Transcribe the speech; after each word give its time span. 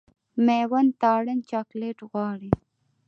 مېوند 0.45 0.91
تارڼ 1.01 1.25
چاکلېټ 1.49 1.97
غواړي. 2.11 2.51